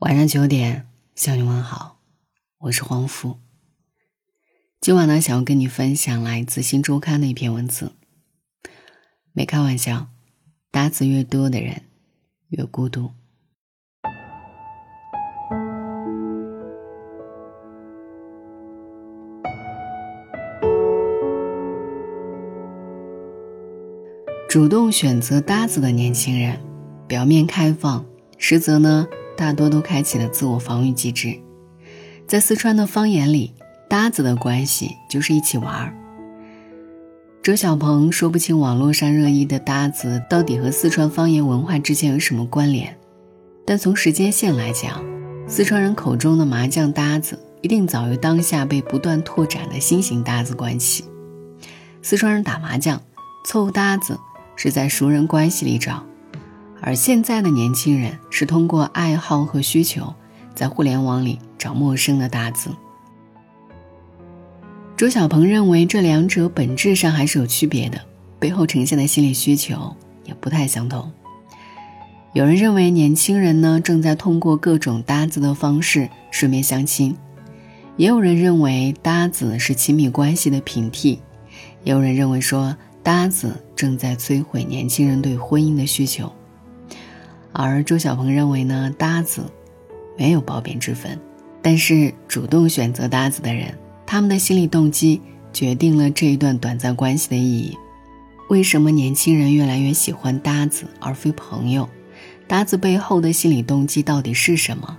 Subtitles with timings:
[0.00, 2.02] 晚上九点向你问好，
[2.58, 3.38] 我是黄福。
[4.78, 7.92] 今晚呢，想要跟你分享来自《新周刊》的一篇文字。
[9.32, 10.08] 没开玩笑，
[10.70, 11.84] 搭子越多的人
[12.48, 13.12] 越孤独。
[24.46, 26.60] 主动选择搭子的年轻人，
[27.08, 28.04] 表面开放，
[28.36, 29.06] 实则呢，
[29.36, 31.38] 大多都开启了自我防御机制。
[32.26, 33.52] 在四川的方言里，
[33.88, 35.94] 搭子的关系就是一起玩儿。
[37.42, 42.96] 周小鹏说不清网络上热议的搭子到底和四川方言文化之间有什么关联，
[43.64, 45.04] 但从时间线来讲，
[45.46, 51.04] 四川人口中的麻将搭子一定早于当下被不断拓展的新型搭子关系。
[52.02, 53.00] 四川人打麻将
[53.44, 54.18] 凑搭子。
[54.58, 56.02] 是在熟人关系里找，
[56.80, 60.14] 而现在的年轻人是通过爱好和需求，
[60.54, 62.70] 在互联网里找陌生的搭子。
[64.96, 68.00] 周小鹏认为这两者本质上还是有区别的，
[68.38, 71.12] 背后呈现的心理需求也不太相同。
[72.32, 77.16] 有人认为年轻人呢正在通过各种搭子的方式顺便相亲，
[77.96, 81.20] 也有人认为搭子是亲密关系的平替，
[81.84, 82.76] 也有人认为说。
[83.02, 86.32] 搭子正在摧毁年轻人对婚姻的需求，
[87.58, 89.50] 而周小鹏认为呢，搭子
[90.18, 91.18] 没有褒贬之分，
[91.62, 95.22] 但是主动选择搭子的人，他们的心理动机
[95.54, 97.76] 决定了这一段短暂关系的意义。
[98.50, 101.88] 为什么年轻人越来越喜欢搭子而非朋友？
[102.46, 104.98] 搭子背后的心理动机到底是什么？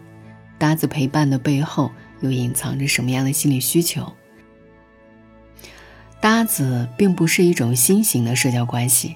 [0.57, 1.91] 搭子陪伴的背后
[2.21, 4.11] 又隐藏着什么样的心理需求？
[6.19, 9.15] 搭子并不是一种新型的社交关系。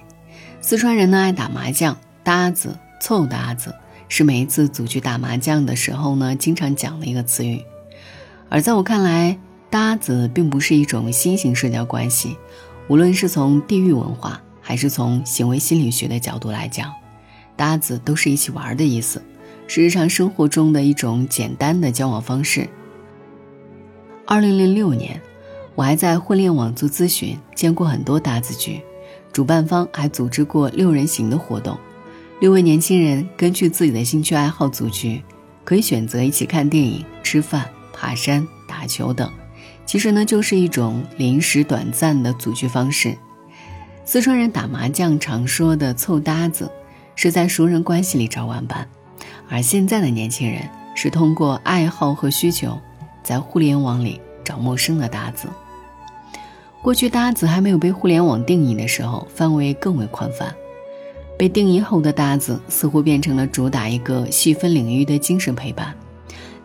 [0.60, 3.74] 四川人呢爱打麻将，搭子凑搭子
[4.08, 7.60] 是每一次组局打麻将的时候呢经常讲的一个词语。
[8.48, 9.36] 而在我看来，
[9.68, 12.36] 搭子并不是一种新型社交关系。
[12.86, 16.92] 无论是从地域文化还是从行为心理学的角度来讲，
[17.56, 19.20] 搭子都是一起玩的意思，
[19.66, 22.68] 是日常生活中的一种简单的交往方式。
[24.24, 25.20] 二零零六年。
[25.74, 28.82] 我还在婚恋网做咨询，见过很多搭子局，
[29.32, 31.78] 主办方还组织过六人行的活动，
[32.42, 35.22] 六位年轻人根据自己的兴趣爱好组局，
[35.62, 39.30] 可以选择一起看电影、吃饭、爬山、打球等。
[39.86, 43.16] 其实呢，就是一种临时短暂的组局方式。
[44.04, 46.68] 四川人打麻将常说的凑搭子，
[47.14, 48.88] 是在熟人关系里找玩伴，
[49.48, 52.76] 而现在的年轻人是通过爱好和需求，
[53.22, 55.46] 在互联网里找陌生的搭子。
[56.82, 60.52] 过去搭子还没有被互联网定义的时候，范围更为宽泛。
[61.42, 65.92] 被定义后的搭子似乎变成了主打一个细分领域的精神陪伴，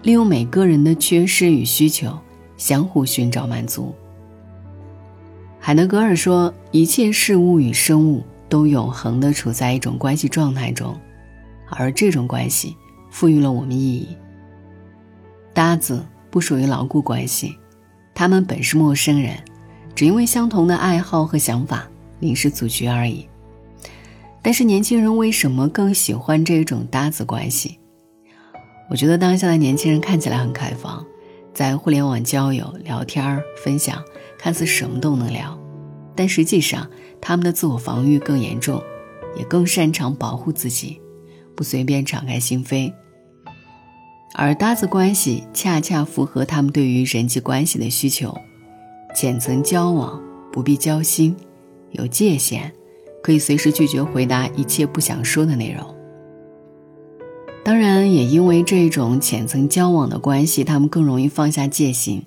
[0.04, 2.16] 利用每个人的缺失与需求，
[2.58, 3.96] 相互寻找满足。
[5.60, 10.96] 海德格尔说：“一切事物与生物都永恒地处在一种关系状态中，
[11.72, 12.76] 而这种关系
[13.10, 14.10] 赋予了我们意义。
[15.56, 17.58] 搭子不属于牢固关系，
[18.14, 19.36] 他们本是陌生人。”
[19.96, 21.88] 只因为相同的爱好和想法
[22.20, 23.28] 临时组局而已。
[24.48, 27.78] 但是年轻人为什么更喜欢这种搭子关系？
[28.90, 31.06] 我觉得当下的年轻人看起来很开放，
[31.54, 34.02] 在互联网交友、聊天、分享，
[34.40, 35.60] 看似什么都能聊，
[36.16, 38.82] 但实际上他们的自我防御更严重，
[39.36, 41.02] 也更擅长保护自己，
[41.54, 42.94] 不随便敞开心扉。
[44.34, 48.34] 而搭子关系恰恰符合他们对于人际关系的需求。
[49.14, 51.36] 浅层交往不必交心，
[51.92, 52.72] 有界限，
[53.28, 55.86] 可以随时拒绝回答一切不想说的内容。
[57.62, 62.24] 当然，也因为这种浅层交往的关系，他们更容易放下戒心，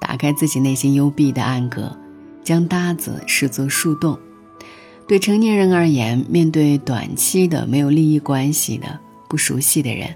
[0.00, 1.94] 打开自己内心幽闭的暗格，
[2.42, 4.18] 将搭子视作树洞。
[5.06, 8.98] 对成年人而言，面对短期的没有利益关系的
[9.28, 10.14] 不熟悉的人，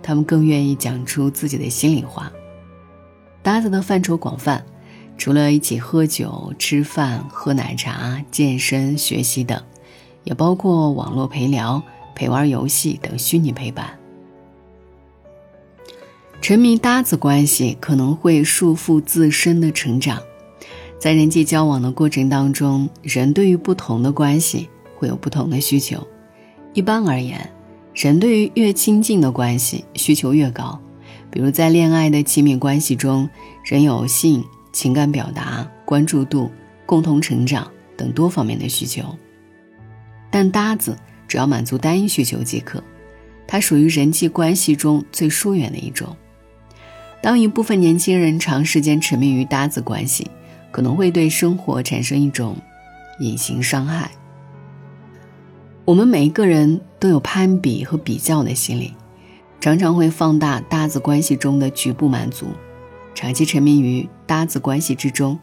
[0.00, 2.30] 他们更愿意讲出自己的心里话。
[3.42, 4.64] 搭子的范畴广泛。
[5.18, 9.62] 除了一起喝酒、吃饭、喝奶茶、健身、学习等，
[10.24, 11.82] 也包括网络陪聊、
[12.14, 13.98] 陪玩游戏等虚拟陪伴。
[16.40, 20.22] 沉迷搭子关系可能会束缚自身的成长，
[20.98, 26.06] 在人际交往的过程当中，人对于不同的关系会有不同的需求。
[26.74, 27.50] 一般而言，
[27.94, 30.80] 人对于越亲近的关系需求越高，
[31.30, 33.28] 比如在恋爱的亲密关系中，
[33.64, 34.44] 人有性。
[34.74, 36.50] 情感表达、关注度、
[36.86, 39.04] 共同成长等多方面的需求，
[40.32, 40.98] 但搭子
[41.28, 42.82] 只要满足单一需求即可。
[43.46, 46.16] 它属于人际关系中最疏远的一种。
[47.20, 50.28] 当一部分年轻人长时间沉迷于搭子关系，
[50.70, 52.56] 可能会对生活产生一种
[53.20, 54.10] 隐形伤害。
[55.84, 58.94] 我们每一个人都有攀比和比较的心理，
[59.60, 62.46] 常常会放大搭子关系中的局部满足，
[63.14, 65.38] 长期沉迷于搭子关系之中。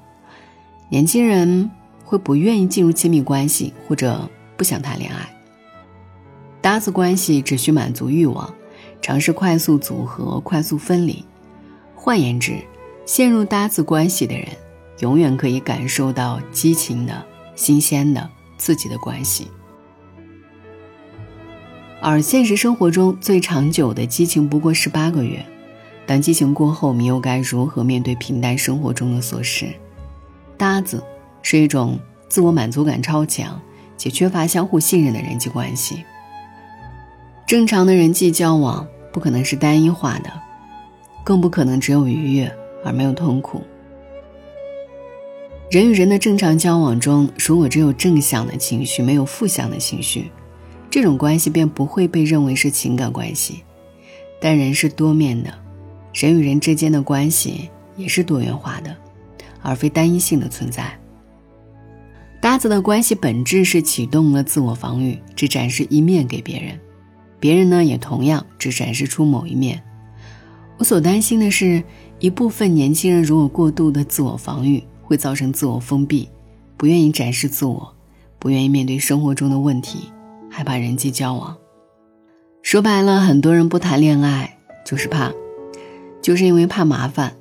[0.89, 1.69] 年轻人
[2.03, 4.27] 会不愿意进入亲密关系，或者
[4.59, 5.33] 不想谈恋爱。
[6.59, 8.53] 搭子关系只需满足欲望，
[9.01, 11.23] 尝试快速组合、快速分离。
[11.95, 12.57] 换言之，
[13.05, 14.45] 陷入搭子关系的人，
[14.99, 17.25] 永远可以感受到激情的、
[17.55, 19.47] 新鲜的、刺激的关系。
[22.01, 25.45] 而现实生活中最长久的激情不过十八个月，
[26.05, 29.67] 当激情过后，你又该如何面对平淡生活中的琐事？
[30.57, 31.01] 搭子
[31.41, 31.97] 是一种
[32.27, 33.57] 自我满足感超强
[33.99, 36.03] 且缺乏相互信任的人际关系。
[37.45, 40.31] 正常的人际交往不可能是单一化的。
[41.21, 42.51] 更不可能只有愉悦
[42.83, 43.61] 而没有痛苦。
[45.69, 50.31] 人与人的正常交往中，如果只有正向的情绪，没有负向的情绪，
[50.89, 53.63] 这种关系便不会被认为是情感关系。
[54.41, 55.53] 但人是多面的，
[56.13, 58.95] 人与人之间的关系也是多元化的，
[59.61, 60.98] 而非单一性的存在。
[62.41, 66.79] 搭子的关系本质是启动了自我防御，只展示一面给别人，
[67.39, 69.83] 别人呢也同样只展示出某一面。
[70.77, 71.83] 我所担心的是，
[72.19, 76.29] 一部分年轻人如果过度的自我防御，会造成自我封闭，
[76.77, 77.93] 不愿意展示自我，
[78.39, 80.09] 不愿意面对生活中的问题，
[80.49, 81.57] 害怕人际交往。
[82.61, 85.33] 说白了，很多人不谈恋爱就是怕，
[86.21, 87.35] 就是因为怕麻烦，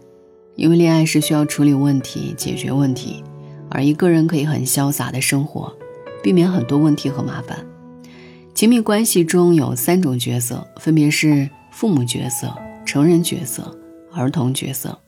[0.57, 3.23] 因为恋爱是需要处理问题、解决问题，
[3.71, 5.73] 而一个人可以很潇洒的生活，
[6.23, 7.59] 避免很多问题和麻烦。
[8.55, 12.53] 亲密关系中有三种角色，分别是父母角色。
[12.87, 13.79] 成人角色、
[14.15, 14.99] 儿童角色，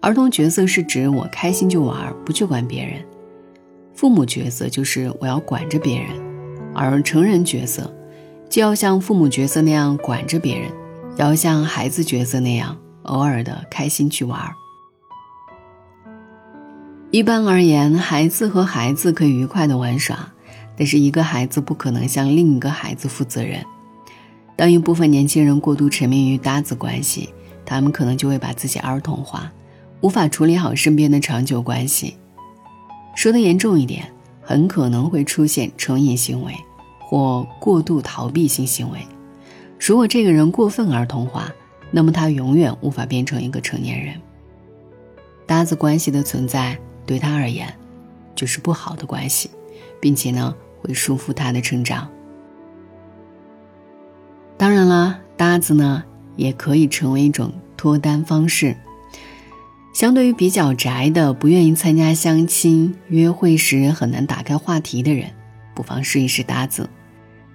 [0.00, 3.00] 儿童角色是指我开心就玩，不去管别人；
[3.94, 6.08] 父母角色就是我要管着别人，
[6.74, 7.94] 而成人角色
[8.48, 10.68] 既要像父母角色那样管着别人，
[11.16, 14.40] 也要像孩子角色那样偶尔的开心去玩。
[17.12, 20.32] 一般而言，孩子和孩子可以愉快的玩耍，
[20.76, 23.64] 但是一个孩子不可能向另一个孩子负责任。
[24.56, 27.28] 当一部分年轻人过度沉迷于搭子关系，
[27.64, 29.50] 他们可能就会把自己儿童化，
[30.00, 32.16] 无法处理好身边的长久关系。
[33.14, 34.12] 说的严重一点，
[34.42, 36.52] 很可能会出现成瘾行为
[36.98, 38.98] 或过度逃避性行为。
[39.78, 41.52] 如果这个人过分儿童化，
[41.92, 44.14] 那么他永远无法变成一个成年人。
[45.46, 46.76] 搭子关系的存在
[47.06, 47.72] 对他而言，
[48.34, 49.48] 就是不好的关系，
[50.00, 52.10] 并且呢会束缚他的成长。
[54.58, 56.02] 当然啦，搭子呢
[56.36, 58.76] 也可以成为一种脱单方式。
[59.94, 65.30] 相对于比较宅的、不愿意参加相亲约会时很难打开话题的人，
[65.74, 66.90] 不妨试一试搭子。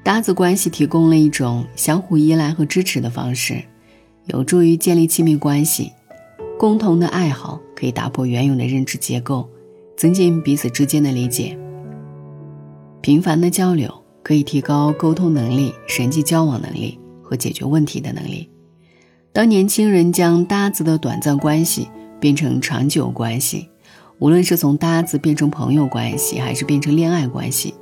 [0.03, 3.63] 搭子关系提供了一种相互依赖和支持的方式，
[4.25, 5.91] 有助于建立亲密关系。
[6.61, 9.49] 共同的爱好可以打破原有的认知结构，
[9.97, 11.57] 增进彼此之间的理解。
[13.01, 13.91] 频繁的交流。
[14.21, 18.47] 可以提高沟通能力、人际交往能力和解决问题的能力。
[19.33, 21.87] 当年轻人将搭子的短暂关系
[22.19, 23.67] 变成长久关系，
[24.19, 27.73] 无论是从搭子变成朋友关系，还是变成恋爱关系，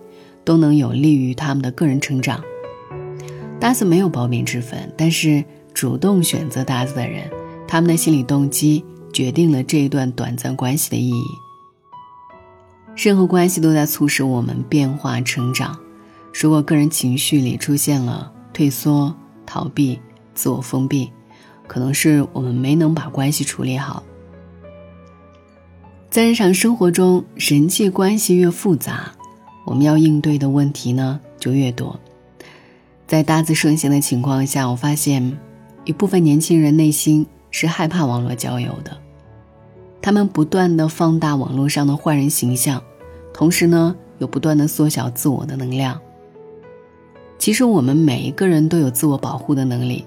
[0.46, 2.42] 都能有利于他们的个人成长。
[3.60, 5.44] 搭子没有褒贬之分，但是
[5.74, 7.30] 主动选择搭子的人，
[7.70, 8.84] 他们的心理动机
[9.14, 11.24] 决定了这一段短暂关系的意义。
[12.96, 15.78] 任何关系都在促使我们变化成长。
[16.34, 20.00] 如果个人情绪里出现了退缩、逃避、
[20.34, 21.12] 自我封闭，
[21.68, 24.02] 可能是我们没能把关系处理好。
[26.10, 29.12] 在日常生活中，人际关系越复杂，
[29.64, 32.00] 我们要应对的问题呢就越多。
[33.06, 35.38] 在搭子盛行的情况下，我发现
[35.86, 38.98] 一部分年轻人内心是害怕网络交友的，
[40.02, 42.82] 他们不断的放大网络上的坏人形象，
[43.34, 46.00] 同时呢又不断的缩小自我的能量。
[47.38, 50.06] 其实我们每一个人都有自我保护的能力，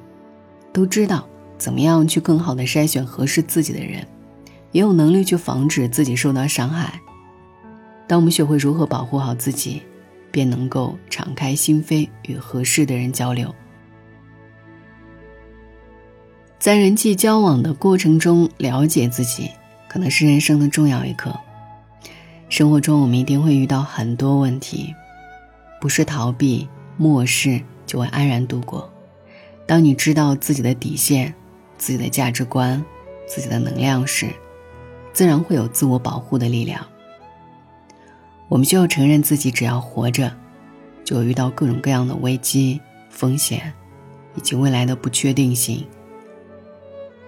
[0.72, 4.06] 都知道怎么样去更好的筛选合适自己的人，
[4.70, 7.00] 也有能力去防止自己受到伤害。
[8.06, 9.80] 当我们学会如何保护好自己，
[10.30, 13.54] 便能够敞开心扉与合适的人交流。
[16.62, 19.50] 在人际交往的过程中，了解自己
[19.88, 21.36] 可能是人生的重要一课。
[22.48, 24.94] 生活中我们一定会遇到很多问题，
[25.80, 26.68] 不是逃避。
[26.96, 28.88] 漠视就会安然度过，
[29.66, 31.34] 当你知道自己的底线、
[31.78, 32.80] 自己的价值观、
[33.26, 34.28] 自己的能量时，
[35.12, 36.86] 自然会有自我保护的力量。
[38.48, 40.32] 我们需要承认自己，只要活着，
[41.02, 43.72] 就会遇到各种各样的危机、风险，
[44.36, 45.84] 以及未来的不确定性。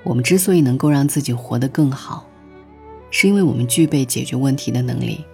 [0.05, 2.27] 我们之所以能够让自己活得更好，
[3.11, 5.25] 是因为我们具备解决问题的能力。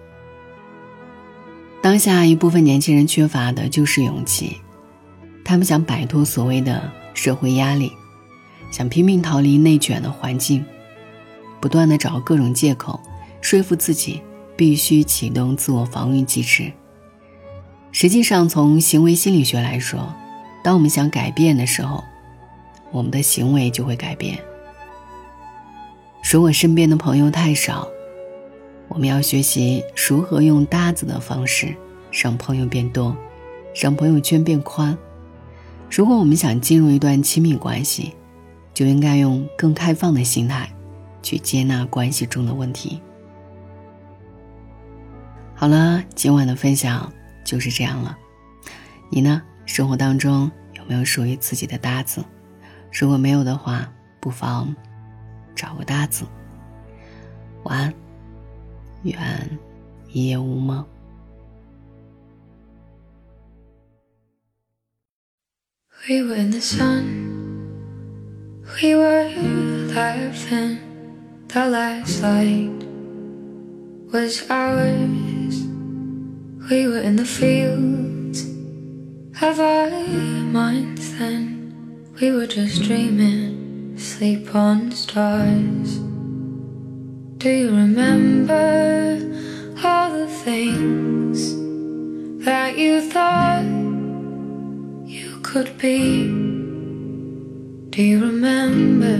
[1.81, 4.57] 当下一部分年轻人缺乏的就是勇气，
[5.43, 7.91] 他们想摆脱所谓的社会压力，
[8.71, 10.63] 想拼命逃离内卷的环境，
[11.59, 12.99] 不断的找各种借口
[13.41, 14.21] 说服自己
[14.55, 16.71] 必须启动自我防御机制。
[17.91, 20.13] 实际上，从行为心理学来说，
[20.63, 22.01] 当我们想改变的时候，
[22.91, 24.39] 我们的行为就会改变。
[26.21, 27.87] 说我身边的朋友太少，
[28.87, 31.75] 我们要学习如何用搭子的方式
[32.11, 33.15] 让朋友变多，
[33.75, 34.97] 让朋友圈变宽。
[35.89, 38.13] 如果我们想进入一段亲密关系，
[38.73, 40.71] 就应该用更开放的心态
[41.21, 43.01] 去接纳关系中的问题。
[45.53, 47.11] 好了，今晚的分享
[47.43, 48.17] 就是这样了。
[49.09, 49.41] 你呢？
[49.65, 52.23] 生活当中有没有属于自己的搭子？
[52.91, 54.73] 如果没有的话，不妨。
[55.61, 56.25] 找个搭子，
[57.65, 57.93] 晚安，
[59.03, 59.59] 愿
[60.09, 60.83] 一夜无梦。
[66.09, 67.03] We were in the sun,
[68.81, 69.29] we were
[69.93, 70.79] laughing.
[71.47, 72.83] The last light
[74.11, 75.63] was ours.
[76.71, 78.47] We were in the fields
[79.39, 79.91] of our
[80.51, 81.71] minds then.
[82.19, 83.50] We were just dreaming
[84.01, 85.99] sleep on stars.
[87.37, 89.19] Do you remember
[89.83, 91.53] all the things
[92.43, 93.63] that you thought
[95.05, 96.25] you could be?
[97.91, 99.17] Do you remember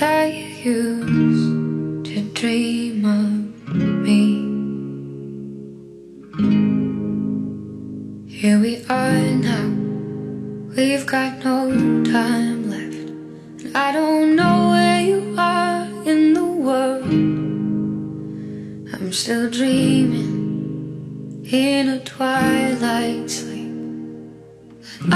[0.00, 2.81] that you used to dream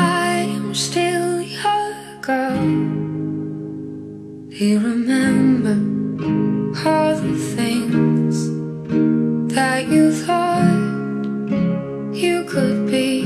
[0.06, 2.64] I am still your girl.
[4.50, 5.76] Do you remember
[6.88, 8.34] all the things
[9.54, 10.84] that you thought
[12.14, 13.22] you could be?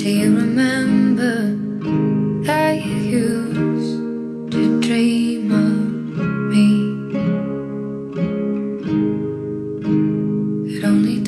[0.00, 1.62] Do you remember?
[2.44, 6.66] that you used to dream of me.
[10.76, 11.21] It only